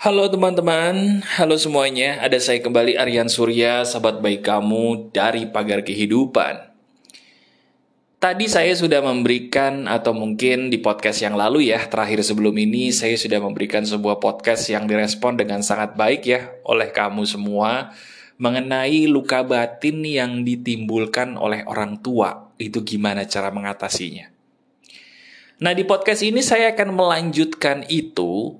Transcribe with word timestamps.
Halo 0.00 0.32
teman-teman, 0.32 1.20
halo 1.36 1.60
semuanya. 1.60 2.24
Ada 2.24 2.40
saya 2.40 2.64
kembali 2.64 2.96
Aryan 2.96 3.28
Surya, 3.28 3.84
sahabat 3.84 4.24
baik 4.24 4.48
kamu 4.48 5.12
dari 5.12 5.44
Pagar 5.44 5.84
Kehidupan. 5.84 6.72
Tadi 8.16 8.48
saya 8.48 8.72
sudah 8.72 9.04
memberikan 9.04 9.84
atau 9.84 10.16
mungkin 10.16 10.72
di 10.72 10.80
podcast 10.80 11.20
yang 11.20 11.36
lalu 11.36 11.68
ya, 11.68 11.84
terakhir 11.84 12.24
sebelum 12.24 12.56
ini 12.56 12.96
saya 12.96 13.12
sudah 13.12 13.44
memberikan 13.44 13.84
sebuah 13.84 14.24
podcast 14.24 14.72
yang 14.72 14.88
direspon 14.88 15.36
dengan 15.36 15.60
sangat 15.60 15.92
baik 16.00 16.24
ya 16.24 16.48
oleh 16.64 16.88
kamu 16.96 17.28
semua 17.28 17.92
mengenai 18.40 19.04
luka 19.04 19.44
batin 19.44 20.00
yang 20.00 20.48
ditimbulkan 20.48 21.36
oleh 21.36 21.60
orang 21.68 22.00
tua. 22.00 22.48
Itu 22.56 22.88
gimana 22.88 23.28
cara 23.28 23.52
mengatasinya? 23.52 24.32
Nah, 25.60 25.76
di 25.76 25.84
podcast 25.84 26.24
ini 26.24 26.40
saya 26.40 26.72
akan 26.72 26.88
melanjutkan 26.96 27.84
itu 27.92 28.56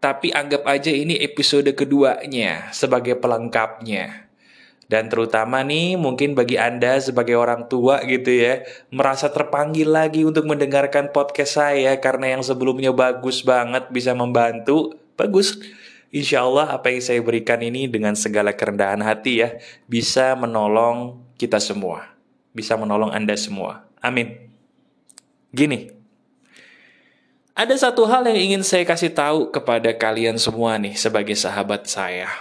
tapi 0.00 0.32
anggap 0.32 0.64
aja 0.64 0.88
ini 0.88 1.20
episode 1.20 1.68
keduanya 1.76 2.72
sebagai 2.72 3.20
pelengkapnya. 3.20 4.32
Dan 4.90 5.06
terutama 5.06 5.62
nih 5.62 5.94
mungkin 5.94 6.34
bagi 6.34 6.58
Anda 6.58 6.98
sebagai 6.98 7.38
orang 7.38 7.70
tua 7.70 8.02
gitu 8.02 8.34
ya, 8.34 8.66
merasa 8.90 9.30
terpanggil 9.30 9.86
lagi 9.86 10.26
untuk 10.26 10.50
mendengarkan 10.50 11.14
podcast 11.14 11.62
saya 11.62 11.94
karena 12.02 12.34
yang 12.34 12.42
sebelumnya 12.42 12.90
bagus 12.90 13.46
banget 13.46 13.86
bisa 13.94 14.18
membantu, 14.18 14.98
bagus. 15.14 15.62
Insya 16.10 16.42
Allah 16.42 16.74
apa 16.74 16.90
yang 16.90 17.06
saya 17.06 17.22
berikan 17.22 17.62
ini 17.62 17.86
dengan 17.86 18.18
segala 18.18 18.50
kerendahan 18.50 18.98
hati 18.98 19.46
ya, 19.46 19.62
bisa 19.86 20.34
menolong 20.34 21.22
kita 21.38 21.62
semua. 21.62 22.10
Bisa 22.50 22.74
menolong 22.74 23.14
Anda 23.14 23.38
semua. 23.38 23.86
Amin. 24.02 24.50
Gini, 25.54 25.99
ada 27.60 27.76
satu 27.76 28.08
hal 28.08 28.24
yang 28.24 28.40
ingin 28.40 28.64
saya 28.64 28.88
kasih 28.88 29.12
tahu 29.12 29.52
kepada 29.52 29.92
kalian 29.92 30.40
semua 30.40 30.80
nih 30.80 30.96
sebagai 30.96 31.36
sahabat 31.36 31.84
saya. 31.84 32.32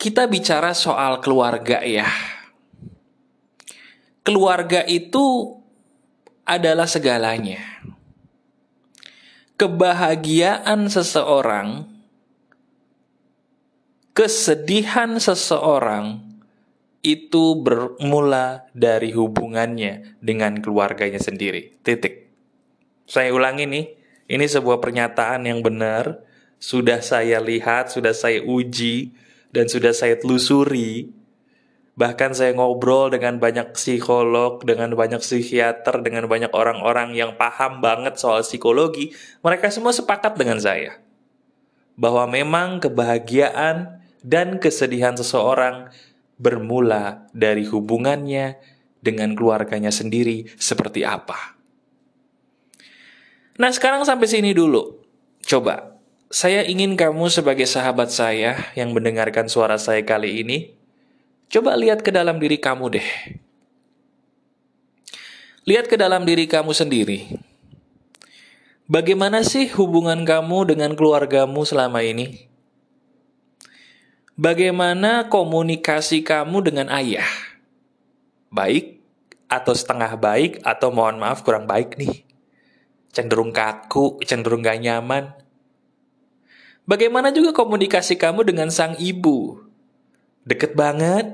Kita 0.00 0.24
bicara 0.24 0.72
soal 0.72 1.20
keluarga 1.20 1.84
ya. 1.84 2.08
Keluarga 4.24 4.80
itu 4.88 5.60
adalah 6.48 6.88
segalanya. 6.88 7.60
Kebahagiaan 9.60 10.88
seseorang, 10.88 11.84
kesedihan 14.16 15.20
seseorang, 15.20 16.31
itu 17.02 17.58
bermula 17.58 18.70
dari 18.70 19.10
hubungannya 19.10 20.22
dengan 20.22 20.62
keluarganya 20.62 21.18
sendiri. 21.18 21.74
Titik. 21.82 22.30
Saya 23.10 23.34
ulangi 23.34 23.66
nih, 23.66 23.84
ini 24.30 24.46
sebuah 24.46 24.78
pernyataan 24.78 25.42
yang 25.50 25.66
benar, 25.66 26.22
sudah 26.62 27.02
saya 27.02 27.42
lihat, 27.42 27.90
sudah 27.90 28.14
saya 28.14 28.38
uji, 28.46 29.18
dan 29.50 29.66
sudah 29.66 29.90
saya 29.90 30.14
telusuri. 30.14 31.10
Bahkan 31.98 32.38
saya 32.38 32.54
ngobrol 32.54 33.12
dengan 33.12 33.36
banyak 33.36 33.74
psikolog, 33.76 34.62
dengan 34.62 34.94
banyak 34.94 35.20
psikiater, 35.20 36.00
dengan 36.06 36.30
banyak 36.30 36.54
orang-orang 36.54 37.12
yang 37.18 37.34
paham 37.36 37.84
banget 37.84 38.16
soal 38.16 38.46
psikologi. 38.46 39.12
Mereka 39.44 39.68
semua 39.74 39.92
sepakat 39.92 40.38
dengan 40.38 40.56
saya. 40.56 41.02
Bahwa 41.98 42.24
memang 42.30 42.80
kebahagiaan 42.80 44.00
dan 44.24 44.56
kesedihan 44.62 45.18
seseorang 45.18 45.92
bermula 46.42 47.30
dari 47.30 47.62
hubungannya 47.62 48.58
dengan 48.98 49.38
keluarganya 49.38 49.94
sendiri 49.94 50.50
seperti 50.58 51.06
apa. 51.06 51.54
Nah, 53.62 53.70
sekarang 53.70 54.02
sampai 54.02 54.26
sini 54.26 54.50
dulu. 54.50 54.98
Coba, 55.46 55.94
saya 56.34 56.66
ingin 56.66 56.98
kamu 56.98 57.30
sebagai 57.30 57.68
sahabat 57.68 58.10
saya 58.10 58.58
yang 58.74 58.90
mendengarkan 58.90 59.46
suara 59.46 59.78
saya 59.78 60.02
kali 60.02 60.42
ini, 60.42 60.74
coba 61.46 61.78
lihat 61.78 62.02
ke 62.02 62.10
dalam 62.10 62.42
diri 62.42 62.58
kamu 62.58 62.98
deh. 62.98 63.08
Lihat 65.62 65.86
ke 65.86 65.94
dalam 65.94 66.26
diri 66.26 66.50
kamu 66.50 66.74
sendiri. 66.74 67.38
Bagaimana 68.90 69.46
sih 69.46 69.70
hubungan 69.78 70.26
kamu 70.26 70.74
dengan 70.74 70.98
keluargamu 70.98 71.62
selama 71.62 72.02
ini? 72.02 72.51
Bagaimana 74.32 75.28
komunikasi 75.28 76.24
kamu 76.24 76.64
dengan 76.64 76.88
ayah? 76.88 77.28
Baik 78.48 79.04
atau 79.44 79.76
setengah 79.76 80.16
baik 80.16 80.64
atau 80.64 80.88
mohon 80.88 81.20
maaf 81.20 81.44
kurang 81.44 81.68
baik 81.68 82.00
nih? 82.00 82.24
Cenderung 83.12 83.52
kaku, 83.52 84.24
cenderung 84.24 84.64
gak 84.64 84.80
nyaman. 84.80 85.36
Bagaimana 86.88 87.28
juga 87.28 87.52
komunikasi 87.52 88.16
kamu 88.16 88.48
dengan 88.48 88.72
sang 88.72 88.96
ibu? 88.96 89.60
Deket 90.48 90.72
banget, 90.72 91.28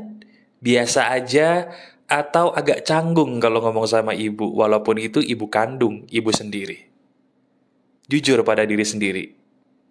biasa 0.58 1.14
aja, 1.14 1.70
atau 2.10 2.50
agak 2.50 2.82
canggung 2.82 3.38
kalau 3.38 3.62
ngomong 3.62 3.87
sama 3.87 4.10
ibu, 4.10 4.50
walaupun 4.58 4.98
itu 4.98 5.22
ibu 5.22 5.47
kandung, 5.47 6.03
ibu 6.10 6.34
sendiri. 6.34 6.91
Jujur 8.10 8.42
pada 8.42 8.66
diri 8.66 8.82
sendiri, 8.82 9.38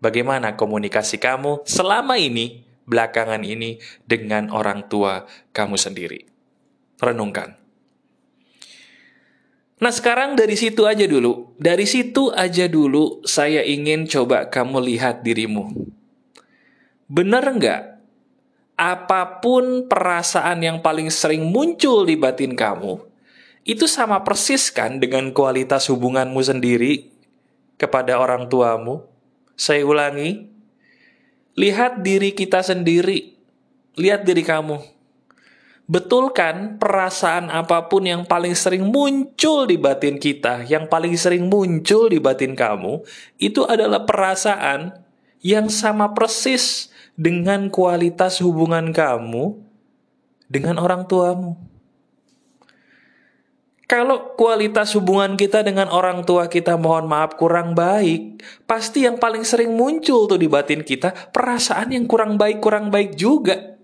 bagaimana 0.04 0.60
komunikasi 0.60 1.24
kamu 1.24 1.64
selama 1.64 2.20
ini 2.20 2.67
belakangan 2.88 3.44
ini 3.44 3.78
dengan 4.08 4.50
orang 4.50 4.88
tua 4.88 5.28
kamu 5.52 5.76
sendiri. 5.76 6.24
Renungkan. 6.98 7.60
Nah 9.78 9.94
sekarang 9.94 10.34
dari 10.34 10.58
situ 10.58 10.90
aja 10.90 11.06
dulu, 11.06 11.54
dari 11.62 11.86
situ 11.86 12.34
aja 12.34 12.66
dulu 12.66 13.22
saya 13.30 13.62
ingin 13.62 14.10
coba 14.10 14.50
kamu 14.50 14.82
lihat 14.82 15.22
dirimu. 15.22 15.70
Bener 17.06 17.46
nggak? 17.46 17.84
Apa 18.74 19.38
pun 19.38 19.86
perasaan 19.86 20.66
yang 20.66 20.82
paling 20.82 21.14
sering 21.14 21.54
muncul 21.54 22.10
di 22.10 22.18
batin 22.18 22.58
kamu, 22.58 22.98
itu 23.66 23.86
sama 23.86 24.26
persis 24.26 24.74
kan 24.74 24.98
dengan 24.98 25.30
kualitas 25.30 25.90
hubunganmu 25.94 26.42
sendiri 26.42 27.14
kepada 27.78 28.18
orang 28.18 28.50
tuamu? 28.50 29.06
Saya 29.58 29.86
ulangi, 29.86 30.57
Lihat 31.58 32.06
diri 32.06 32.38
kita 32.38 32.62
sendiri. 32.62 33.34
Lihat 33.98 34.24
diri 34.24 34.46
kamu. 34.46 34.78
Betul 35.88 36.36
kan 36.36 36.76
perasaan 36.78 37.48
apa 37.48 37.88
pun 37.88 38.04
yang 38.04 38.28
paling 38.28 38.52
sering 38.54 38.92
muncul 38.92 39.64
di 39.66 39.80
batin 39.80 40.20
kita, 40.20 40.68
yang 40.68 40.92
paling 40.92 41.16
sering 41.16 41.48
muncul 41.48 42.12
di 42.12 42.20
batin 42.20 42.60
kamu, 42.60 43.08
itu 43.40 43.64
adalah 43.64 44.04
perasaan 44.04 45.00
yang 45.40 45.72
sama 45.72 46.12
persis 46.12 46.92
dengan 47.16 47.72
kualitas 47.72 48.44
hubungan 48.44 48.92
kamu 48.92 49.64
dengan 50.52 50.76
orang 50.78 51.08
tuamu. 51.08 51.56
Kalau 53.88 54.36
kualitas 54.36 54.92
hubungan 55.00 55.40
kita 55.40 55.64
dengan 55.64 55.88
orang 55.88 56.28
tua 56.28 56.52
kita 56.52 56.76
mohon 56.76 57.08
maaf 57.08 57.40
kurang 57.40 57.72
baik, 57.72 58.44
pasti 58.68 59.08
yang 59.08 59.16
paling 59.16 59.48
sering 59.48 59.80
muncul 59.80 60.28
tuh 60.28 60.36
di 60.36 60.52
batin 60.52 60.84
kita 60.84 61.32
perasaan 61.32 61.96
yang 61.96 62.04
kurang 62.04 62.36
baik 62.36 62.60
kurang 62.60 62.92
baik 62.92 63.16
juga. 63.16 63.80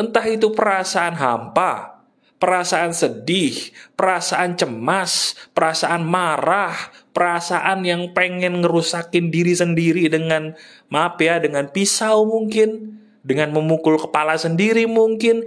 Entah 0.00 0.24
itu 0.24 0.56
perasaan 0.56 1.12
hampa, 1.20 2.00
perasaan 2.40 2.96
sedih, 2.96 3.52
perasaan 4.00 4.56
cemas, 4.56 5.36
perasaan 5.52 6.08
marah, 6.08 6.72
perasaan 7.12 7.84
yang 7.84 8.16
pengen 8.16 8.64
ngerusakin 8.64 9.28
diri 9.28 9.52
sendiri 9.52 10.08
dengan 10.08 10.56
maaf 10.88 11.20
ya 11.20 11.36
dengan 11.36 11.68
pisau 11.68 12.24
mungkin, 12.24 12.96
dengan 13.20 13.52
memukul 13.52 14.00
kepala 14.00 14.40
sendiri 14.40 14.88
mungkin, 14.88 15.44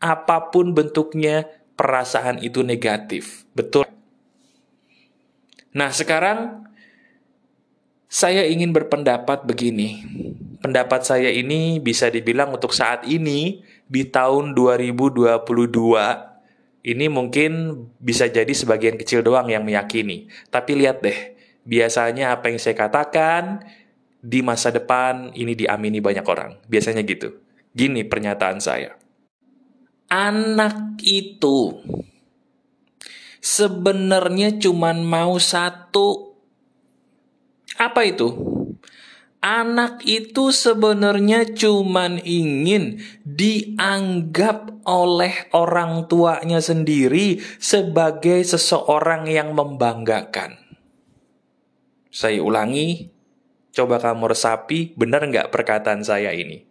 apa 0.00 0.48
pun 0.48 0.72
bentuknya 0.72 1.44
perasaan 1.76 2.40
itu 2.40 2.62
negatif. 2.62 3.44
Betul. 3.56 3.88
Nah, 5.72 5.88
sekarang 5.88 6.68
saya 8.12 8.44
ingin 8.44 8.76
berpendapat 8.76 9.48
begini. 9.48 10.04
Pendapat 10.62 11.02
saya 11.02 11.32
ini 11.32 11.82
bisa 11.82 12.06
dibilang 12.12 12.54
untuk 12.54 12.70
saat 12.70 13.02
ini 13.08 13.64
di 13.88 14.06
tahun 14.06 14.54
2022 14.54 15.42
ini 16.82 17.06
mungkin 17.10 17.82
bisa 17.98 18.30
jadi 18.30 18.50
sebagian 18.50 18.94
kecil 18.94 19.26
doang 19.26 19.50
yang 19.50 19.66
meyakini. 19.66 20.30
Tapi 20.52 20.78
lihat 20.78 21.02
deh, 21.02 21.34
biasanya 21.66 22.36
apa 22.36 22.50
yang 22.52 22.62
saya 22.62 22.78
katakan 22.78 23.66
di 24.22 24.38
masa 24.38 24.70
depan 24.70 25.34
ini 25.34 25.58
diamini 25.58 25.98
banyak 25.98 26.26
orang. 26.26 26.62
Biasanya 26.70 27.02
gitu. 27.02 27.42
Gini 27.74 28.06
pernyataan 28.06 28.62
saya 28.62 29.01
anak 30.12 31.00
itu 31.00 31.80
sebenarnya 33.40 34.60
cuman 34.60 35.00
mau 35.00 35.40
satu. 35.40 36.36
Apa 37.80 38.04
itu? 38.04 38.28
Anak 39.42 40.06
itu 40.06 40.54
sebenarnya 40.54 41.48
cuman 41.50 42.22
ingin 42.22 43.02
dianggap 43.26 44.86
oleh 44.86 45.50
orang 45.50 46.06
tuanya 46.06 46.62
sendiri 46.62 47.42
sebagai 47.58 48.38
seseorang 48.46 49.26
yang 49.26 49.56
membanggakan. 49.58 50.62
Saya 52.12 52.38
ulangi, 52.38 53.10
Coba 53.72 53.96
kamu 53.96 54.36
resapi, 54.36 54.92
benar 55.00 55.24
nggak 55.24 55.48
perkataan 55.48 56.04
saya 56.04 56.36
ini? 56.36 56.68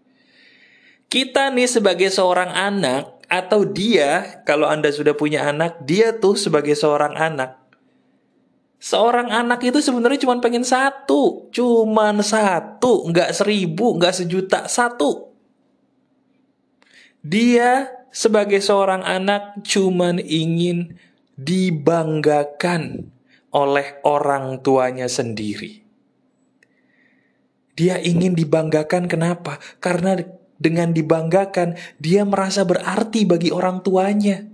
Kita 1.09 1.49
nih 1.49 1.65
sebagai 1.65 2.13
seorang 2.13 2.53
anak, 2.53 3.20
atau 3.31 3.63
dia, 3.63 4.43
kalau 4.43 4.67
Anda 4.67 4.91
sudah 4.91 5.15
punya 5.15 5.47
anak, 5.47 5.87
dia 5.87 6.11
tuh 6.11 6.35
sebagai 6.35 6.75
seorang 6.75 7.15
anak. 7.15 7.55
Seorang 8.75 9.31
anak 9.31 9.63
itu 9.63 9.79
sebenarnya 9.79 10.27
cuma 10.27 10.43
pengen 10.43 10.67
satu, 10.67 11.47
cuman 11.55 12.19
satu, 12.19 13.07
nggak 13.07 13.31
seribu, 13.31 13.95
nggak 13.95 14.11
sejuta, 14.19 14.67
satu. 14.67 15.31
Dia 17.23 17.87
sebagai 18.11 18.59
seorang 18.59 19.07
anak 19.07 19.63
cuman 19.63 20.19
ingin 20.19 20.99
dibanggakan 21.39 23.07
oleh 23.55 24.01
orang 24.03 24.59
tuanya 24.59 25.07
sendiri. 25.07 25.87
Dia 27.79 27.95
ingin 28.03 28.35
dibanggakan 28.35 29.07
kenapa? 29.07 29.55
Karena 29.79 30.19
dengan 30.61 30.93
dibanggakan, 30.93 31.73
dia 31.97 32.21
merasa 32.21 32.61
berarti 32.61 33.25
bagi 33.25 33.49
orang 33.49 33.81
tuanya. 33.81 34.45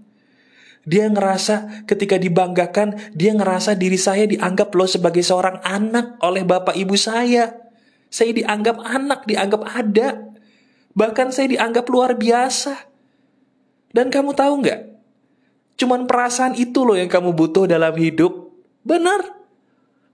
Dia 0.87 1.11
ngerasa 1.11 1.83
ketika 1.83 2.15
dibanggakan, 2.15 3.11
dia 3.11 3.35
ngerasa 3.35 3.75
diri 3.75 3.99
saya 3.99 4.23
dianggap 4.23 4.71
loh 4.71 4.87
sebagai 4.87 5.19
seorang 5.19 5.59
anak 5.67 6.15
oleh 6.23 6.47
bapak 6.47 6.79
ibu 6.79 6.95
saya. 6.95 7.59
Saya 8.07 8.31
dianggap 8.31 8.79
anak, 8.79 9.27
dianggap 9.27 9.67
ada. 9.67 10.31
Bahkan 10.95 11.35
saya 11.35 11.51
dianggap 11.51 11.91
luar 11.91 12.15
biasa. 12.15 12.87
Dan 13.91 14.07
kamu 14.07 14.31
tahu 14.31 14.63
nggak? 14.63 14.81
Cuman 15.75 16.07
perasaan 16.07 16.55
itu 16.55 16.87
loh 16.87 16.95
yang 16.95 17.11
kamu 17.11 17.35
butuh 17.35 17.67
dalam 17.67 17.91
hidup. 17.99 18.55
Benar. 18.87 19.36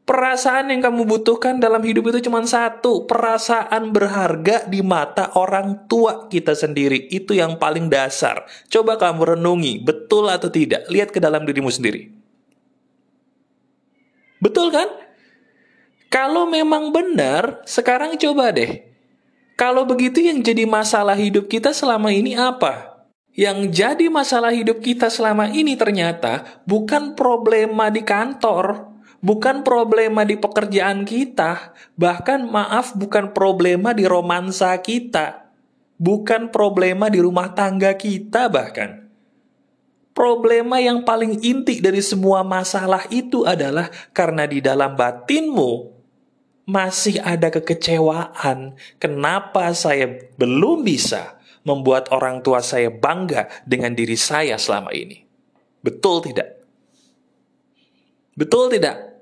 Perasaan 0.03 0.67
yang 0.67 0.83
kamu 0.83 1.07
butuhkan 1.07 1.63
dalam 1.63 1.79
hidup 1.79 2.11
itu 2.11 2.27
cuma 2.27 2.43
satu, 2.43 3.07
perasaan 3.07 3.95
berharga 3.95 4.67
di 4.67 4.83
mata 4.83 5.31
orang 5.39 5.87
tua 5.87 6.27
kita 6.27 6.51
sendiri. 6.51 7.07
Itu 7.07 7.31
yang 7.31 7.55
paling 7.55 7.87
dasar. 7.87 8.43
Coba 8.67 8.99
kamu 8.99 9.39
renungi, 9.39 9.79
betul 9.79 10.27
atau 10.27 10.51
tidak? 10.51 10.91
Lihat 10.91 11.15
ke 11.15 11.23
dalam 11.23 11.47
dirimu 11.47 11.71
sendiri. 11.71 12.11
Betul 14.43 14.75
kan? 14.75 14.91
Kalau 16.11 16.51
memang 16.51 16.91
benar, 16.91 17.63
sekarang 17.63 18.19
coba 18.19 18.51
deh. 18.51 18.83
Kalau 19.55 19.87
begitu 19.87 20.19
yang 20.19 20.43
jadi 20.43 20.67
masalah 20.67 21.15
hidup 21.15 21.47
kita 21.47 21.71
selama 21.71 22.11
ini 22.11 22.35
apa? 22.35 22.99
Yang 23.33 23.71
jadi 23.71 24.11
masalah 24.11 24.53
hidup 24.53 24.83
kita 24.83 25.07
selama 25.07 25.49
ini 25.49 25.79
ternyata 25.79 26.61
bukan 26.67 27.15
problema 27.17 27.87
di 27.87 28.05
kantor, 28.05 28.92
bukan 29.23 29.63
problema 29.63 30.27
di 30.27 30.35
pekerjaan 30.35 31.07
kita, 31.07 31.71
bahkan 31.95 32.43
maaf 32.43 32.91
bukan 32.93 33.31
problema 33.31 33.95
di 33.95 34.03
romansa 34.03 34.75
kita, 34.83 35.47
bukan 35.95 36.51
problema 36.51 37.07
di 37.07 37.23
rumah 37.23 37.55
tangga 37.55 37.95
kita 37.95 38.51
bahkan. 38.51 39.07
Problema 40.13 40.77
yang 40.77 41.01
paling 41.01 41.41
inti 41.41 41.81
dari 41.81 42.03
semua 42.03 42.45
masalah 42.45 43.09
itu 43.09 43.49
adalah 43.49 43.89
karena 44.13 44.45
di 44.45 44.61
dalam 44.61 44.93
batinmu 44.93 45.89
masih 46.69 47.17
ada 47.17 47.49
kekecewaan. 47.49 48.77
Kenapa 49.01 49.73
saya 49.73 50.21
belum 50.37 50.85
bisa 50.85 51.33
membuat 51.65 52.13
orang 52.13 52.45
tua 52.45 52.61
saya 52.61 52.93
bangga 52.93 53.49
dengan 53.65 53.97
diri 53.97 54.13
saya 54.13 54.53
selama 54.61 54.93
ini? 54.93 55.25
Betul 55.81 56.29
tidak? 56.29 56.61
Betul 58.37 58.69
tidak? 58.69 59.12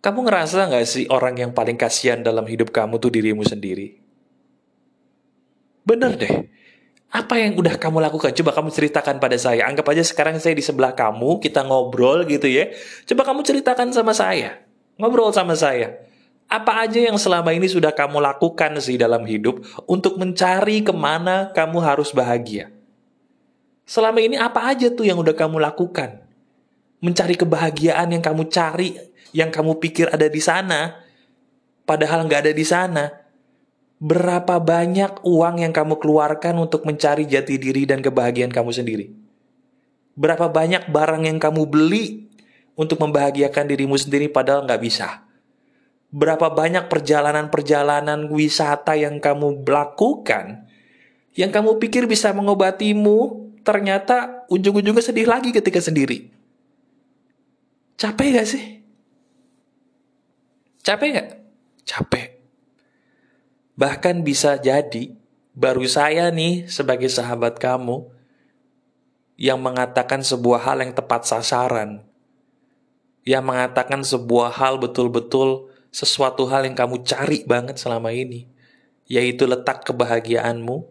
Kamu 0.00 0.24
ngerasa 0.24 0.72
nggak 0.72 0.86
sih 0.88 1.04
orang 1.12 1.36
yang 1.36 1.52
paling 1.52 1.76
kasihan 1.76 2.24
dalam 2.24 2.48
hidup 2.48 2.72
kamu 2.72 2.96
tuh 2.96 3.12
dirimu 3.12 3.44
sendiri? 3.44 4.00
Bener 5.84 6.16
deh. 6.16 6.48
Apa 7.10 7.36
yang 7.36 7.58
udah 7.60 7.76
kamu 7.76 8.00
lakukan? 8.08 8.32
Coba 8.32 8.56
kamu 8.56 8.72
ceritakan 8.72 9.20
pada 9.20 9.36
saya. 9.36 9.68
Anggap 9.68 9.92
aja 9.92 10.00
sekarang 10.00 10.40
saya 10.40 10.56
di 10.56 10.64
sebelah 10.64 10.96
kamu, 10.96 11.42
kita 11.44 11.66
ngobrol 11.66 12.24
gitu 12.24 12.48
ya. 12.48 12.72
Coba 13.04 13.28
kamu 13.28 13.44
ceritakan 13.44 13.92
sama 13.92 14.16
saya. 14.16 14.62
Ngobrol 14.96 15.34
sama 15.36 15.52
saya. 15.52 16.00
Apa 16.46 16.86
aja 16.86 17.02
yang 17.02 17.18
selama 17.20 17.50
ini 17.52 17.66
sudah 17.66 17.92
kamu 17.92 18.22
lakukan 18.22 18.78
sih 18.80 18.96
dalam 18.96 19.26
hidup 19.26 19.60
untuk 19.84 20.16
mencari 20.16 20.80
ke 20.80 20.94
mana 20.94 21.52
kamu 21.52 21.76
harus 21.82 22.14
bahagia? 22.14 22.72
Selama 23.84 24.22
ini 24.22 24.38
apa 24.38 24.70
aja 24.70 24.88
tuh 24.88 25.02
yang 25.04 25.18
udah 25.18 25.34
kamu 25.34 25.60
lakukan? 25.60 26.22
Mencari 27.02 27.34
kebahagiaan 27.34 28.14
yang 28.14 28.22
kamu 28.22 28.46
cari 28.48 29.09
yang 29.30 29.50
kamu 29.50 29.78
pikir 29.78 30.10
ada 30.10 30.26
di 30.26 30.42
sana, 30.42 31.00
padahal 31.84 32.26
nggak 32.26 32.40
ada 32.48 32.52
di 32.54 32.66
sana. 32.66 33.04
Berapa 34.00 34.56
banyak 34.56 35.22
uang 35.28 35.60
yang 35.60 35.76
kamu 35.76 36.00
keluarkan 36.00 36.56
untuk 36.56 36.88
mencari 36.88 37.28
jati 37.28 37.60
diri 37.60 37.84
dan 37.84 38.00
kebahagiaan 38.00 38.48
kamu 38.48 38.72
sendiri? 38.72 39.12
Berapa 40.16 40.48
banyak 40.48 40.88
barang 40.88 41.28
yang 41.28 41.36
kamu 41.36 41.68
beli 41.68 42.26
untuk 42.80 42.96
membahagiakan 43.04 43.68
dirimu 43.68 44.00
sendiri 44.00 44.32
padahal 44.32 44.64
nggak 44.64 44.80
bisa? 44.80 45.28
Berapa 46.10 46.48
banyak 46.48 46.88
perjalanan-perjalanan 46.88 48.32
wisata 48.32 48.96
yang 48.96 49.20
kamu 49.20 49.62
lakukan 49.68 50.70
yang 51.38 51.54
kamu 51.54 51.78
pikir 51.78 52.10
bisa 52.10 52.34
mengobatimu, 52.34 53.50
ternyata 53.62 54.44
ujung-ujungnya 54.50 55.04
sedih 55.04 55.30
lagi 55.30 55.54
ketika 55.54 55.78
sendiri. 55.78 56.26
Capek 57.94 58.40
gak 58.40 58.48
sih? 58.48 58.79
Capek 60.80 61.08
nggak? 61.12 61.28
Capek. 61.84 62.40
Bahkan 63.76 64.24
bisa 64.24 64.56
jadi 64.56 65.12
baru 65.52 65.84
saya 65.84 66.32
nih 66.32 66.72
sebagai 66.72 67.12
sahabat 67.12 67.60
kamu 67.60 68.08
yang 69.36 69.60
mengatakan 69.60 70.24
sebuah 70.24 70.64
hal 70.64 70.80
yang 70.80 70.92
tepat 70.96 71.28
sasaran. 71.28 72.04
Yang 73.28 73.44
mengatakan 73.44 74.00
sebuah 74.00 74.56
hal 74.56 74.80
betul-betul 74.80 75.68
sesuatu 75.92 76.48
hal 76.48 76.64
yang 76.64 76.72
kamu 76.72 77.04
cari 77.04 77.44
banget 77.44 77.76
selama 77.76 78.08
ini. 78.16 78.48
Yaitu 79.04 79.44
letak 79.44 79.84
kebahagiaanmu 79.84 80.88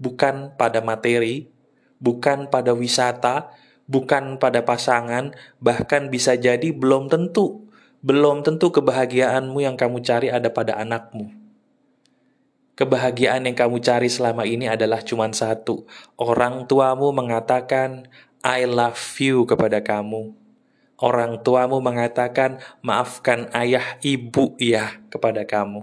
bukan 0.00 0.56
pada 0.56 0.80
materi, 0.80 1.52
bukan 2.00 2.48
pada 2.48 2.72
wisata, 2.72 3.52
bukan 3.84 4.40
pada 4.40 4.64
pasangan, 4.64 5.36
bahkan 5.60 6.08
bisa 6.08 6.40
jadi 6.40 6.72
belum 6.72 7.12
tentu 7.12 7.65
belum 8.06 8.46
tentu 8.46 8.70
kebahagiaanmu 8.70 9.66
yang 9.66 9.74
kamu 9.74 9.98
cari 9.98 10.30
ada 10.30 10.46
pada 10.46 10.78
anakmu. 10.78 11.34
Kebahagiaan 12.78 13.42
yang 13.50 13.58
kamu 13.58 13.82
cari 13.82 14.06
selama 14.06 14.46
ini 14.46 14.70
adalah 14.70 15.02
cuma 15.02 15.26
satu. 15.34 15.82
Orang 16.14 16.70
tuamu 16.70 17.10
mengatakan, 17.10 18.06
I 18.46 18.62
love 18.62 19.00
you 19.18 19.42
kepada 19.42 19.82
kamu. 19.82 20.38
Orang 21.02 21.42
tuamu 21.42 21.82
mengatakan, 21.82 22.62
maafkan 22.78 23.50
ayah 23.50 23.98
ibu 24.06 24.54
ya 24.62 25.02
kepada 25.10 25.42
kamu. 25.42 25.82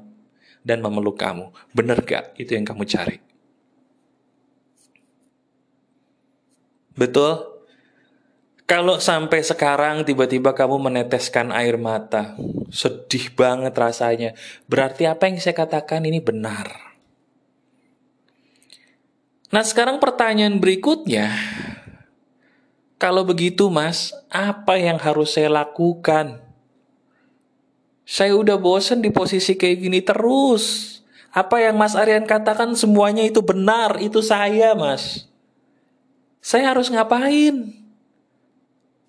Dan 0.63 0.79
memeluk 0.79 1.19
kamu. 1.19 1.51
Benar 1.75 1.99
gak 2.07 2.39
itu 2.39 2.55
yang 2.55 2.63
kamu 2.63 2.87
cari? 2.87 3.19
Betul? 6.95 7.52
Kalau 8.63 8.95
sampai 8.95 9.43
sekarang 9.43 10.07
tiba-tiba 10.07 10.55
kamu 10.55 10.87
meneteskan 10.87 11.51
air 11.51 11.75
mata, 11.75 12.39
sedih 12.71 13.35
banget 13.35 13.75
rasanya. 13.75 14.31
Berarti 14.71 15.03
apa 15.03 15.27
yang 15.27 15.35
saya 15.43 15.51
katakan 15.51 16.07
ini 16.07 16.23
benar. 16.23 16.71
Nah, 19.51 19.61
sekarang 19.61 19.99
pertanyaan 19.99 20.63
berikutnya. 20.63 21.29
Kalau 22.95 23.27
begitu, 23.27 23.67
Mas, 23.67 24.15
apa 24.31 24.79
yang 24.79 24.95
harus 24.95 25.35
saya 25.35 25.51
lakukan? 25.51 26.39
Saya 28.07 28.39
udah 28.39 28.55
bosen 28.55 29.03
di 29.03 29.11
posisi 29.11 29.59
kayak 29.59 29.77
gini 29.83 29.99
terus. 29.99 30.97
Apa 31.35 31.59
yang 31.59 31.75
Mas 31.75 31.99
Aryan 31.99 32.23
katakan 32.23 32.71
semuanya 32.79 33.27
itu 33.27 33.43
benar, 33.43 33.99
itu 33.99 34.23
saya, 34.23 34.71
Mas. 34.71 35.27
Saya 36.39 36.71
harus 36.71 36.87
ngapain? 36.87 37.82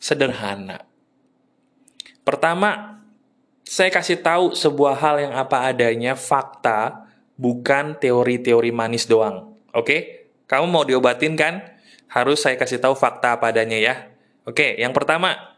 Sederhana. 0.04 0.84
Pertama, 2.20 3.00
saya 3.64 3.88
kasih 3.88 4.20
tahu 4.20 4.52
sebuah 4.52 5.00
hal 5.00 5.16
yang 5.24 5.32
apa 5.32 5.64
adanya, 5.64 6.12
fakta, 6.12 7.08
bukan 7.40 7.96
teori-teori 7.96 8.68
manis 8.68 9.08
doang. 9.08 9.56
Oke? 9.72 10.28
Kamu 10.44 10.68
mau 10.68 10.84
diobatin 10.84 11.32
kan? 11.40 11.64
Harus 12.12 12.44
saya 12.44 12.60
kasih 12.60 12.84
tahu 12.84 12.92
fakta 12.92 13.40
apa 13.40 13.48
adanya 13.48 13.80
ya. 13.80 13.94
Oke, 14.44 14.76
yang 14.76 14.92
pertama, 14.92 15.56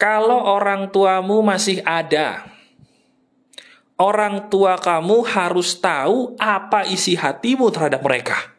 kalau 0.00 0.40
orang 0.40 0.88
tuamu 0.88 1.44
masih 1.44 1.84
ada, 1.84 2.48
orang 4.00 4.48
tua 4.48 4.80
kamu 4.80 5.28
harus 5.28 5.76
tahu 5.76 6.32
apa 6.40 6.88
isi 6.88 7.12
hatimu 7.12 7.68
terhadap 7.68 8.00
mereka. 8.00 8.56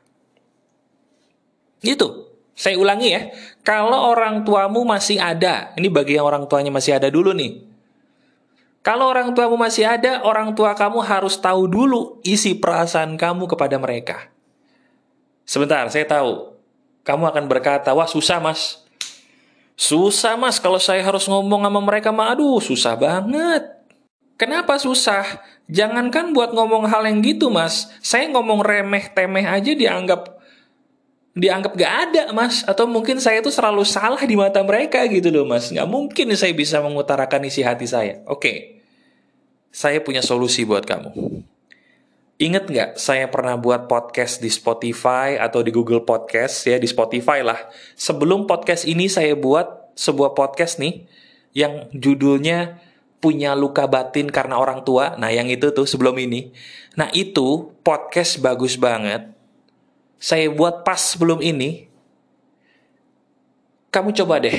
Itu. 1.82 2.31
Saya 2.62 2.78
ulangi 2.78 3.10
ya, 3.10 3.34
kalau 3.66 4.14
orang 4.14 4.46
tuamu 4.46 4.86
masih 4.86 5.18
ada, 5.18 5.74
ini 5.74 5.90
bagi 5.90 6.14
yang 6.14 6.30
orang 6.30 6.46
tuanya 6.46 6.70
masih 6.70 6.94
ada 6.94 7.10
dulu 7.10 7.34
nih. 7.34 7.58
Kalau 8.86 9.10
orang 9.10 9.34
tuamu 9.34 9.58
masih 9.58 9.90
ada, 9.90 10.22
orang 10.22 10.54
tua 10.54 10.78
kamu 10.78 11.02
harus 11.02 11.42
tahu 11.42 11.66
dulu 11.66 12.22
isi 12.22 12.54
perasaan 12.54 13.18
kamu 13.18 13.50
kepada 13.50 13.82
mereka. 13.82 14.30
Sebentar, 15.42 15.90
saya 15.90 16.06
tahu. 16.06 16.54
Kamu 17.02 17.34
akan 17.34 17.50
berkata, 17.50 17.98
wah 17.98 18.06
susah 18.06 18.38
mas. 18.38 18.86
Susah 19.74 20.38
mas, 20.38 20.62
kalau 20.62 20.78
saya 20.78 21.02
harus 21.02 21.26
ngomong 21.26 21.66
sama 21.66 21.82
mereka, 21.82 22.14
mah 22.14 22.38
aduh 22.38 22.62
susah 22.62 22.94
banget. 22.94 23.74
Kenapa 24.38 24.78
susah? 24.78 25.26
Jangankan 25.66 26.30
buat 26.38 26.54
ngomong 26.54 26.86
hal 26.86 27.10
yang 27.10 27.26
gitu 27.26 27.50
mas. 27.50 27.90
Saya 28.06 28.30
ngomong 28.30 28.62
remeh-temeh 28.62 29.50
aja 29.50 29.74
dianggap 29.74 30.41
dianggap 31.32 31.74
gak 31.76 31.94
ada 32.10 32.24
mas. 32.36 32.64
Atau 32.68 32.88
mungkin 32.88 33.20
saya 33.24 33.40
itu 33.40 33.52
selalu 33.52 33.88
salah 33.88 34.20
di 34.24 34.36
mata 34.36 34.60
mereka 34.64 35.04
gitu 35.08 35.32
loh 35.32 35.48
mas. 35.48 35.72
Nggak 35.72 35.88
mungkin 35.88 36.28
saya 36.36 36.52
bisa 36.52 36.84
mengutarakan 36.84 37.48
isi 37.48 37.64
hati 37.64 37.88
saya. 37.88 38.24
Oke. 38.28 38.84
Saya 39.72 40.04
punya 40.04 40.20
solusi 40.20 40.68
buat 40.68 40.84
kamu. 40.84 41.16
Ingat 42.42 42.64
nggak 42.68 42.90
saya 42.98 43.30
pernah 43.32 43.56
buat 43.56 43.88
podcast 43.88 44.42
di 44.42 44.50
Spotify 44.52 45.38
atau 45.38 45.62
di 45.64 45.72
Google 45.72 46.04
Podcast? 46.04 46.66
Ya 46.68 46.76
di 46.82 46.90
Spotify 46.90 47.40
lah. 47.46 47.70
Sebelum 47.96 48.50
podcast 48.50 48.84
ini 48.84 49.08
saya 49.08 49.38
buat 49.38 49.94
sebuah 49.96 50.34
podcast 50.36 50.82
nih 50.82 51.06
yang 51.56 51.88
judulnya 51.96 52.82
punya 53.22 53.54
luka 53.54 53.86
batin 53.86 54.28
karena 54.28 54.58
orang 54.58 54.82
tua. 54.84 55.16
Nah 55.16 55.30
yang 55.30 55.48
itu 55.48 55.70
tuh 55.72 55.86
sebelum 55.86 56.18
ini. 56.18 56.52
Nah 56.98 57.08
itu 57.14 57.72
podcast 57.86 58.42
bagus 58.42 58.76
banget 58.76 59.30
saya 60.22 60.54
buat 60.54 60.86
pas 60.86 61.02
sebelum 61.02 61.42
ini, 61.42 61.90
kamu 63.90 64.14
coba 64.14 64.38
deh 64.38 64.54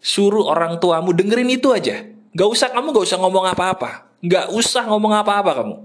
suruh 0.00 0.48
orang 0.48 0.80
tuamu 0.80 1.12
dengerin 1.12 1.52
itu 1.52 1.68
aja. 1.76 2.08
Gak 2.32 2.48
usah 2.48 2.68
kamu 2.72 2.96
gak 2.96 3.06
usah 3.06 3.18
ngomong 3.20 3.44
apa-apa. 3.52 4.08
Gak 4.24 4.48
usah 4.56 4.88
ngomong 4.88 5.12
apa-apa 5.12 5.62
kamu. 5.62 5.76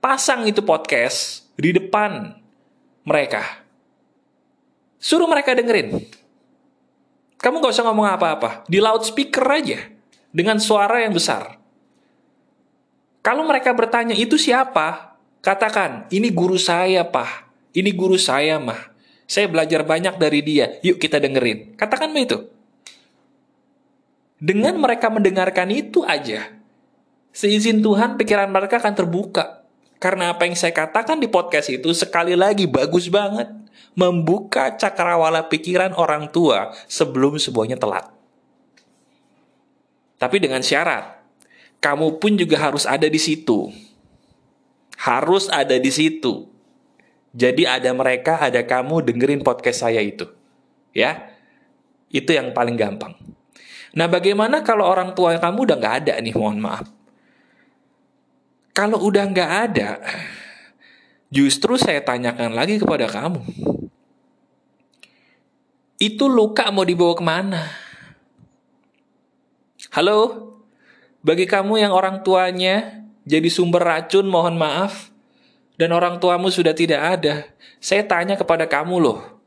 Pasang 0.00 0.48
itu 0.48 0.64
podcast 0.64 1.50
di 1.58 1.74
depan 1.74 2.38
mereka. 3.04 3.62
Suruh 4.98 5.28
mereka 5.28 5.52
dengerin. 5.54 6.02
Kamu 7.38 7.62
gak 7.62 7.74
usah 7.74 7.86
ngomong 7.86 8.08
apa-apa. 8.08 8.66
Di 8.66 8.82
loudspeaker 8.82 9.46
aja. 9.46 9.78
Dengan 10.28 10.60
suara 10.60 11.00
yang 11.02 11.16
besar. 11.16 11.56
Kalau 13.24 13.48
mereka 13.48 13.72
bertanya, 13.72 14.12
itu 14.12 14.36
siapa? 14.36 15.16
Katakan, 15.40 16.04
ini 16.12 16.28
guru 16.28 16.60
saya, 16.60 17.00
Pak. 17.00 17.47
Ini 17.72 17.90
guru 17.92 18.16
saya 18.16 18.56
mah. 18.56 18.96
Saya 19.28 19.44
belajar 19.48 19.84
banyak 19.84 20.16
dari 20.16 20.40
dia. 20.40 20.80
Yuk 20.80 20.96
kita 20.96 21.20
dengerin. 21.20 21.76
Katakan 21.76 22.16
itu. 22.16 22.48
Dengan 24.38 24.78
mereka 24.78 25.10
mendengarkan 25.10 25.68
itu 25.74 26.06
aja, 26.06 26.46
seizin 27.34 27.82
Tuhan 27.82 28.14
pikiran 28.14 28.48
mereka 28.48 28.78
akan 28.78 28.94
terbuka. 28.94 29.66
Karena 29.98 30.30
apa 30.30 30.46
yang 30.46 30.54
saya 30.54 30.70
katakan 30.70 31.18
di 31.18 31.26
podcast 31.26 31.74
itu 31.74 31.90
sekali 31.90 32.38
lagi 32.38 32.70
bagus 32.70 33.10
banget. 33.10 33.50
Membuka 33.98 34.78
cakrawala 34.78 35.50
pikiran 35.50 35.90
orang 35.98 36.30
tua 36.30 36.70
sebelum 36.86 37.34
sebuahnya 37.34 37.82
telat. 37.82 38.06
Tapi 40.22 40.38
dengan 40.38 40.62
syarat, 40.62 41.18
kamu 41.82 42.22
pun 42.22 42.38
juga 42.38 42.62
harus 42.62 42.86
ada 42.86 43.10
di 43.10 43.18
situ. 43.18 43.74
Harus 44.98 45.50
ada 45.50 45.78
di 45.78 45.90
situ. 45.90 46.46
Jadi 47.36 47.68
ada 47.68 47.92
mereka, 47.92 48.40
ada 48.40 48.64
kamu 48.64 49.04
dengerin 49.04 49.44
podcast 49.44 49.84
saya 49.84 50.00
itu. 50.00 50.24
Ya, 50.96 51.28
itu 52.08 52.32
yang 52.32 52.56
paling 52.56 52.74
gampang. 52.74 53.12
Nah 53.92 54.08
bagaimana 54.08 54.64
kalau 54.64 54.88
orang 54.88 55.12
tua 55.12 55.36
kamu 55.36 55.68
udah 55.68 55.76
nggak 55.76 55.96
ada 56.04 56.14
nih, 56.20 56.32
mohon 56.32 56.60
maaf. 56.60 56.88
Kalau 58.72 59.02
udah 59.04 59.24
nggak 59.28 59.52
ada, 59.68 59.98
justru 61.28 61.76
saya 61.76 62.00
tanyakan 62.00 62.56
lagi 62.56 62.80
kepada 62.80 63.10
kamu. 63.10 63.42
Itu 65.98 66.30
luka 66.30 66.70
mau 66.70 66.86
dibawa 66.86 67.14
ke 67.18 67.24
mana? 67.26 67.62
Halo? 69.92 70.46
Bagi 71.26 71.44
kamu 71.50 71.82
yang 71.82 71.92
orang 71.92 72.22
tuanya 72.22 73.02
jadi 73.26 73.50
sumber 73.50 73.82
racun, 73.82 74.30
mohon 74.30 74.54
maaf 74.54 75.10
dan 75.78 75.94
orang 75.94 76.18
tuamu 76.18 76.50
sudah 76.50 76.74
tidak 76.74 76.98
ada, 76.98 77.46
saya 77.78 78.02
tanya 78.02 78.34
kepada 78.34 78.66
kamu 78.66 78.98
loh. 78.98 79.38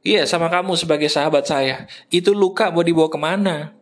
Iya, 0.00 0.24
sama 0.24 0.48
kamu 0.48 0.72
sebagai 0.80 1.12
sahabat 1.12 1.44
saya. 1.44 1.84
Itu 2.08 2.32
luka 2.32 2.72
mau 2.72 2.80
dibawa 2.80 3.12
ke 3.12 3.20
mana? 3.20 3.76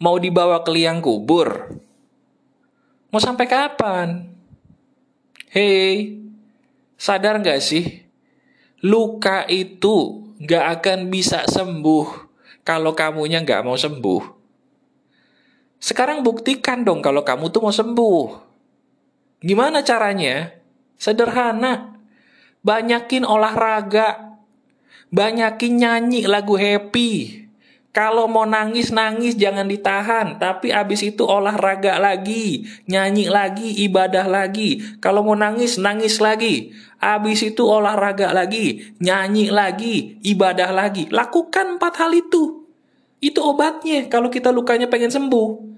Mau 0.00 0.16
dibawa 0.16 0.64
ke 0.64 0.72
liang 0.72 1.04
kubur? 1.04 1.76
Mau 3.12 3.20
sampai 3.20 3.44
kapan? 3.44 4.32
Hei, 5.52 6.18
sadar 6.96 7.36
gak 7.44 7.60
sih? 7.60 8.00
Luka 8.80 9.44
itu 9.44 10.24
gak 10.40 10.80
akan 10.80 11.12
bisa 11.12 11.44
sembuh 11.44 12.06
kalau 12.64 12.96
kamunya 12.96 13.44
gak 13.44 13.60
mau 13.60 13.76
sembuh. 13.76 14.22
Sekarang 15.84 16.24
buktikan 16.24 16.80
dong 16.80 17.04
kalau 17.04 17.20
kamu 17.20 17.52
tuh 17.52 17.60
mau 17.60 17.74
sembuh. 17.74 18.53
Gimana 19.44 19.84
caranya? 19.84 20.56
Sederhana. 20.96 22.00
Banyakin 22.64 23.28
olahraga. 23.28 24.40
Banyakin 25.12 25.76
nyanyi 25.76 26.24
lagu 26.24 26.56
happy. 26.56 27.44
Kalau 27.94 28.26
mau 28.26 28.48
nangis, 28.48 28.90
nangis 28.90 29.36
jangan 29.36 29.68
ditahan. 29.68 30.40
Tapi 30.40 30.72
abis 30.72 31.04
itu 31.04 31.28
olahraga 31.28 32.00
lagi. 32.00 32.66
Nyanyi 32.88 33.28
lagi, 33.28 33.84
ibadah 33.84 34.26
lagi. 34.26 34.80
Kalau 34.98 35.22
mau 35.22 35.36
nangis, 35.36 35.76
nangis 35.76 36.18
lagi. 36.24 36.72
Abis 36.98 37.44
itu 37.44 37.68
olahraga 37.68 38.32
lagi. 38.32 38.96
Nyanyi 38.98 39.52
lagi, 39.52 40.18
ibadah 40.24 40.72
lagi. 40.72 41.06
Lakukan 41.12 41.76
empat 41.78 42.00
hal 42.00 42.16
itu. 42.16 42.64
Itu 43.20 43.44
obatnya 43.44 44.08
kalau 44.08 44.32
kita 44.32 44.48
lukanya 44.50 44.88
pengen 44.88 45.12
sembuh. 45.12 45.73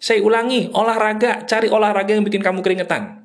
Saya 0.00 0.24
ulangi, 0.24 0.72
olahraga, 0.72 1.44
cari 1.44 1.68
olahraga 1.68 2.16
yang 2.16 2.24
bikin 2.24 2.40
kamu 2.40 2.64
keringetan. 2.64 3.20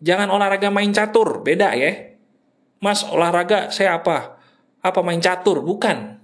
Jangan 0.00 0.32
olahraga 0.32 0.72
main 0.72 0.88
catur, 0.88 1.44
beda 1.44 1.76
ya. 1.76 2.16
Mas, 2.80 3.04
olahraga 3.04 3.68
saya 3.68 4.00
apa? 4.00 4.40
Apa 4.80 5.04
main 5.04 5.20
catur? 5.20 5.60
Bukan. 5.60 6.16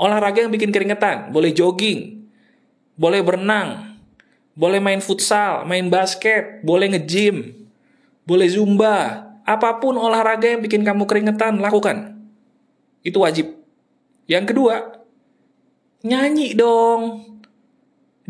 Olahraga 0.00 0.46
yang 0.46 0.54
bikin 0.54 0.70
keringetan, 0.70 1.28
boleh 1.34 1.52
jogging, 1.52 2.24
boleh 2.96 3.20
berenang, 3.20 3.98
boleh 4.56 4.80
main 4.80 5.02
futsal, 5.04 5.68
main 5.68 5.90
basket, 5.92 6.64
boleh 6.64 6.96
nge-gym, 6.96 7.68
boleh 8.24 8.48
zumba, 8.48 9.28
apa 9.44 9.82
pun 9.82 9.98
olahraga 9.98 10.56
yang 10.56 10.62
bikin 10.62 10.86
kamu 10.86 11.04
keringetan, 11.04 11.58
lakukan. 11.58 12.16
Itu 13.02 13.26
wajib. 13.26 13.58
Yang 14.30 14.54
kedua, 14.54 14.74
nyanyi 16.06 16.54
dong. 16.54 17.02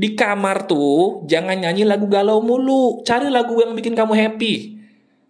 Di 0.00 0.16
kamar 0.16 0.64
tuh 0.64 1.28
jangan 1.28 1.60
nyanyi 1.60 1.84
lagu 1.84 2.08
galau 2.08 2.40
mulu. 2.40 3.04
Cari 3.04 3.28
lagu 3.28 3.60
yang 3.60 3.76
bikin 3.76 3.92
kamu 3.92 4.16
happy. 4.16 4.80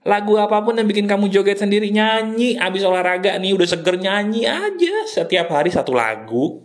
Lagu 0.06 0.38
apa 0.38 0.62
pun 0.62 0.78
yang 0.78 0.86
bikin 0.86 1.10
kamu 1.10 1.26
joget 1.26 1.58
sendiri 1.58 1.90
nyanyi. 1.90 2.54
Abis 2.54 2.86
olahraga 2.86 3.34
nih 3.42 3.50
udah 3.50 3.66
seger 3.66 3.98
nyanyi 3.98 4.46
aja 4.46 4.94
setiap 5.10 5.50
hari 5.50 5.74
satu 5.74 5.90
lagu. 5.90 6.62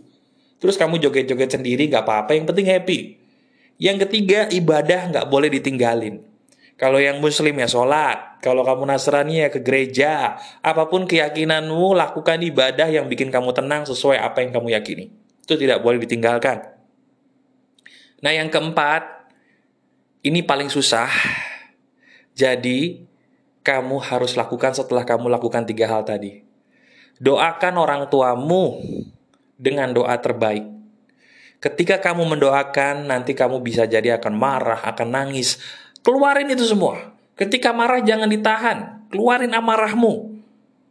Terus 0.62 0.78
kamu 0.78 1.02
joget-joget 1.02 1.58
sendiri 1.58 1.90
gak 1.90 2.06
apa-apa. 2.06 2.38
Yang 2.38 2.54
penting 2.54 2.66
happy. 2.70 2.98
Yang 3.82 4.06
ketiga 4.06 4.46
ibadah 4.54 5.10
gak 5.10 5.26
boleh 5.26 5.50
ditinggalin. 5.50 6.22
Kalau 6.78 7.02
yang 7.02 7.18
muslim 7.18 7.58
ya 7.58 7.66
sholat. 7.66 8.38
Kalau 8.38 8.62
kamu 8.62 8.86
Nasrani 8.86 9.42
ya 9.42 9.50
ke 9.50 9.58
gereja. 9.58 10.38
Apa 10.62 10.86
pun 10.86 11.10
keyakinanmu, 11.10 11.90
lakukan 11.98 12.38
ibadah 12.38 12.86
yang 12.86 13.10
bikin 13.10 13.34
kamu 13.34 13.50
tenang 13.50 13.82
sesuai 13.82 14.22
apa 14.22 14.46
yang 14.46 14.54
kamu 14.54 14.78
yakini. 14.78 15.10
Itu 15.42 15.58
tidak 15.58 15.82
boleh 15.82 15.98
ditinggalkan. 15.98 16.75
Nah, 18.24 18.32
yang 18.32 18.48
keempat, 18.48 19.32
ini 20.24 20.40
paling 20.40 20.72
susah. 20.72 21.08
Jadi, 22.32 23.04
kamu 23.60 23.98
harus 23.98 24.38
lakukan 24.38 24.72
setelah 24.72 25.02
kamu 25.02 25.26
lakukan 25.26 25.66
tiga 25.66 25.90
hal 25.90 26.06
tadi. 26.06 26.40
Doakan 27.18 27.74
orang 27.76 28.02
tuamu 28.06 28.80
dengan 29.56 29.90
doa 29.92 30.16
terbaik. 30.20 30.64
Ketika 31.58 31.98
kamu 31.98 32.36
mendoakan, 32.36 33.08
nanti 33.08 33.32
kamu 33.32 33.64
bisa 33.64 33.88
jadi 33.88 34.20
akan 34.20 34.36
marah, 34.36 34.80
akan 34.84 35.08
nangis. 35.08 35.56
Keluarin 36.04 36.52
itu 36.52 36.62
semua. 36.62 37.16
Ketika 37.34 37.72
marah 37.72 38.04
jangan 38.04 38.28
ditahan, 38.28 39.08
keluarin 39.08 39.52
amarahmu. 39.52 40.36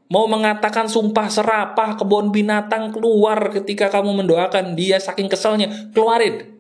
Mau 0.06 0.26
mengatakan 0.30 0.86
sumpah 0.86 1.30
serapah 1.30 1.98
kebun 1.98 2.30
binatang 2.30 2.94
keluar 2.94 3.50
ketika 3.50 3.90
kamu 3.90 4.26
mendoakan 4.26 4.78
dia 4.78 5.02
saking 5.02 5.30
keselnya, 5.30 5.90
keluarin. 5.94 6.55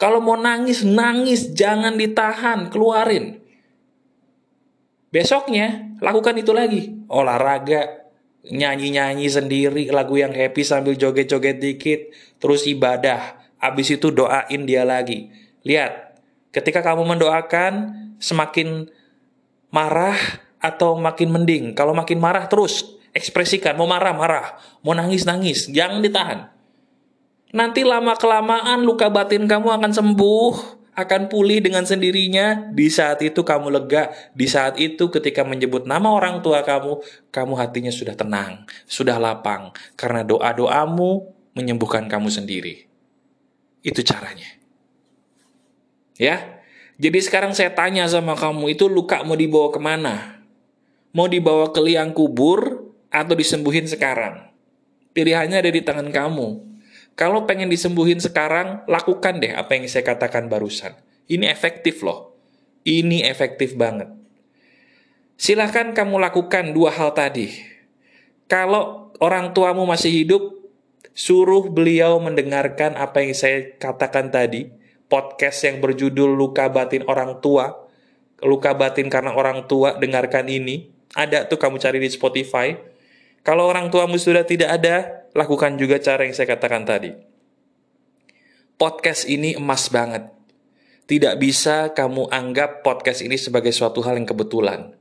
Kalau 0.00 0.24
mau 0.24 0.40
nangis, 0.40 0.80
nangis, 0.80 1.52
jangan 1.52 1.92
ditahan, 2.00 2.72
keluarin. 2.72 3.36
Besoknya, 5.12 5.92
lakukan 6.00 6.40
itu 6.40 6.56
lagi. 6.56 7.04
Olahraga, 7.12 8.08
nyanyi-nyanyi 8.48 9.28
sendiri, 9.28 9.92
lagu 9.92 10.16
yang 10.16 10.32
happy 10.32 10.64
sambil 10.64 10.96
joget-joget 10.96 11.60
dikit, 11.60 12.00
terus 12.40 12.64
ibadah. 12.64 13.36
Habis 13.60 14.00
itu 14.00 14.08
doain 14.08 14.64
dia 14.64 14.88
lagi. 14.88 15.28
Lihat, 15.68 16.16
ketika 16.48 16.80
kamu 16.80 17.04
mendoakan, 17.04 17.92
semakin 18.16 18.88
marah 19.68 20.16
atau 20.64 20.96
makin 20.96 21.28
mending. 21.28 21.64
Kalau 21.76 21.92
makin 21.92 22.16
marah 22.16 22.48
terus, 22.48 22.96
ekspresikan. 23.12 23.76
Mau 23.76 23.84
marah, 23.84 24.16
marah. 24.16 24.56
Mau 24.80 24.96
nangis, 24.96 25.28
nangis. 25.28 25.68
Jangan 25.68 26.00
ditahan. 26.00 26.59
Nanti 27.50 27.82
lama-kelamaan 27.82 28.86
luka 28.86 29.10
batin 29.10 29.50
kamu 29.50 29.74
akan 29.74 29.90
sembuh 29.90 30.80
akan 31.00 31.32
pulih 31.32 31.64
dengan 31.64 31.82
sendirinya. 31.86 32.70
Di 32.70 32.86
saat 32.92 33.24
itu 33.24 33.40
kamu 33.40 33.72
lega, 33.72 34.12
di 34.36 34.46
saat 34.46 34.76
itu 34.76 35.08
ketika 35.08 35.42
menyebut 35.42 35.88
nama 35.88 36.12
orang 36.12 36.44
tua 36.44 36.60
kamu, 36.60 37.00
kamu 37.32 37.52
hatinya 37.56 37.92
sudah 37.92 38.14
tenang, 38.14 38.68
sudah 38.84 39.16
lapang, 39.16 39.72
karena 39.96 40.22
doa-doamu 40.26 41.32
menyembuhkan 41.56 42.06
kamu 42.06 42.28
sendiri. 42.28 42.86
Itu 43.80 44.04
caranya. 44.04 44.60
Ya, 46.20 46.60
jadi 47.00 47.16
sekarang 47.16 47.56
saya 47.56 47.72
tanya 47.72 48.04
sama 48.04 48.36
kamu, 48.36 48.76
itu 48.76 48.84
luka 48.92 49.24
mau 49.24 49.38
dibawa 49.38 49.72
ke 49.72 49.80
mana? 49.80 50.44
Mau 51.16 51.26
dibawa 51.26 51.72
ke 51.72 51.80
liang 51.80 52.12
kubur 52.12 52.92
atau 53.08 53.34
disembuhin 53.34 53.88
sekarang? 53.88 54.52
Pilihannya 55.16 55.58
ada 55.64 55.70
di 55.72 55.80
tangan 55.82 56.12
kamu. 56.12 56.69
Kalau 57.18 57.44
pengen 57.44 57.68
disembuhin 57.68 58.18
sekarang, 58.18 58.82
lakukan 58.88 59.38
deh 59.40 59.52
apa 59.52 59.76
yang 59.76 59.84
saya 59.86 60.06
katakan 60.06 60.48
barusan. 60.48 60.96
Ini 61.30 61.46
efektif 61.46 62.02
loh. 62.02 62.34
Ini 62.82 63.28
efektif 63.28 63.76
banget. 63.76 64.08
Silahkan 65.40 65.92
kamu 65.96 66.20
lakukan 66.20 66.76
dua 66.76 66.92
hal 66.92 67.16
tadi. 67.16 67.52
Kalau 68.50 69.14
orang 69.22 69.54
tuamu 69.56 69.86
masih 69.86 70.10
hidup, 70.10 70.42
suruh 71.14 71.68
beliau 71.68 72.18
mendengarkan 72.18 72.98
apa 72.98 73.22
yang 73.22 73.32
saya 73.32 73.72
katakan 73.78 74.32
tadi. 74.32 74.72
Podcast 75.10 75.66
yang 75.66 75.78
berjudul 75.78 76.34
Luka 76.34 76.66
Batin 76.70 77.06
Orang 77.06 77.38
Tua. 77.38 77.72
Luka 78.40 78.72
Batin 78.72 79.12
karena 79.12 79.36
orang 79.36 79.68
tua, 79.68 79.94
dengarkan 79.98 80.48
ini. 80.48 80.90
Ada 81.12 81.46
tuh 81.46 81.58
kamu 81.60 81.76
cari 81.82 81.98
di 82.00 82.08
Spotify. 82.08 82.74
Kalau 83.40 83.64
orang 83.64 83.88
tuamu 83.88 84.20
sudah 84.20 84.44
tidak 84.44 84.80
ada, 84.80 85.24
lakukan 85.32 85.80
juga 85.80 85.96
cara 85.96 86.28
yang 86.28 86.36
saya 86.36 86.48
katakan 86.50 86.84
tadi. 86.84 87.16
Podcast 88.76 89.24
ini 89.28 89.56
emas 89.56 89.88
banget. 89.88 90.28
Tidak 91.08 91.34
bisa 91.42 91.90
kamu 91.96 92.30
anggap 92.30 92.86
podcast 92.86 93.24
ini 93.24 93.34
sebagai 93.40 93.72
suatu 93.74 94.04
hal 94.04 94.20
yang 94.20 94.28
kebetulan. 94.28 94.94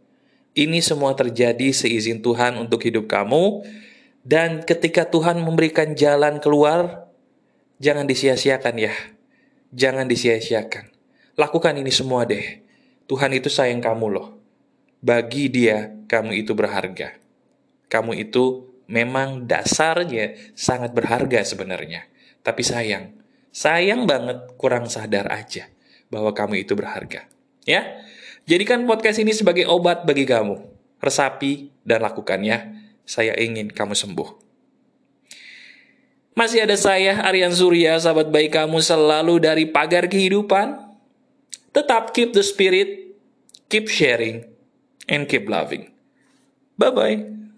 Ini 0.58 0.82
semua 0.82 1.14
terjadi 1.14 1.70
seizin 1.70 2.24
Tuhan 2.24 2.58
untuk 2.58 2.82
hidup 2.82 3.06
kamu. 3.06 3.62
Dan 4.26 4.66
ketika 4.66 5.08
Tuhan 5.08 5.40
memberikan 5.40 5.94
jalan 5.94 6.42
keluar, 6.42 7.08
jangan 7.78 8.10
disia-siakan 8.10 8.76
ya. 8.82 8.94
Jangan 9.70 10.10
disia-siakan. 10.10 10.90
Lakukan 11.38 11.78
ini 11.78 11.94
semua 11.94 12.26
deh. 12.26 12.66
Tuhan 13.06 13.32
itu 13.32 13.48
sayang 13.48 13.80
kamu 13.80 14.06
loh. 14.10 14.28
Bagi 15.00 15.48
dia, 15.48 15.94
kamu 16.10 16.44
itu 16.44 16.52
berharga. 16.58 17.16
Kamu 17.90 18.14
itu 18.16 18.70
memang 18.90 19.46
dasarnya 19.46 20.38
sangat 20.58 20.94
berharga 20.94 21.42
sebenarnya. 21.46 22.06
Tapi 22.42 22.62
sayang, 22.66 23.14
sayang 23.54 24.10
banget 24.10 24.58
kurang 24.58 24.90
sadar 24.90 25.30
aja 25.30 25.70
bahwa 26.10 26.34
kamu 26.34 26.66
itu 26.66 26.74
berharga. 26.74 27.30
Ya, 27.66 28.02
jadikan 28.50 28.86
podcast 28.90 29.22
ini 29.22 29.34
sebagai 29.34 29.70
obat 29.70 30.06
bagi 30.06 30.26
kamu. 30.26 30.58
Resapi 31.00 31.70
dan 31.86 32.04
lakukannya. 32.04 32.82
Saya 33.10 33.34
ingin 33.38 33.74
kamu 33.74 33.98
sembuh. 33.98 34.30
Masih 36.38 36.64
ada 36.64 36.78
saya, 36.78 37.26
Aryan 37.26 37.52
Surya, 37.52 37.98
sahabat 37.98 38.30
baik 38.30 38.54
kamu 38.54 38.80
selalu 38.80 39.42
dari 39.42 39.66
pagar 39.66 40.06
kehidupan. 40.06 40.78
Tetap 41.74 42.14
keep 42.14 42.32
the 42.38 42.46
spirit, 42.46 43.18
keep 43.68 43.90
sharing, 43.90 44.46
and 45.10 45.26
keep 45.26 45.50
loving. 45.50 45.90
Bye-bye. 46.78 47.39